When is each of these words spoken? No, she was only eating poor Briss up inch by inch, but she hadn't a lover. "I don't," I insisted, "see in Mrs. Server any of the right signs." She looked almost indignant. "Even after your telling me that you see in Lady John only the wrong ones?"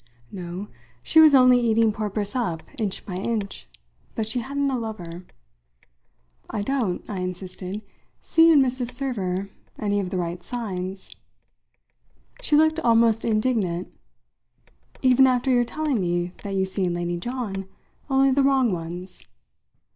No, 0.31 0.67
she 1.03 1.19
was 1.19 1.35
only 1.35 1.59
eating 1.59 1.93
poor 1.93 2.09
Briss 2.09 2.35
up 2.35 2.63
inch 2.81 3.05
by 3.05 3.13
inch, 3.17 3.67
but 4.15 4.25
she 4.27 4.39
hadn't 4.39 4.71
a 4.71 4.75
lover. 4.79 5.25
"I 6.49 6.63
don't," 6.63 7.07
I 7.07 7.19
insisted, 7.19 7.83
"see 8.19 8.51
in 8.51 8.63
Mrs. 8.63 8.89
Server 8.93 9.47
any 9.77 9.99
of 9.99 10.09
the 10.09 10.17
right 10.17 10.41
signs." 10.41 11.11
She 12.41 12.55
looked 12.57 12.79
almost 12.79 13.23
indignant. 13.23 13.89
"Even 15.03 15.27
after 15.27 15.51
your 15.51 15.65
telling 15.65 16.01
me 16.01 16.31
that 16.41 16.55
you 16.55 16.65
see 16.65 16.85
in 16.85 16.95
Lady 16.95 17.17
John 17.19 17.69
only 18.09 18.31
the 18.31 18.41
wrong 18.41 18.71
ones?" 18.71 19.27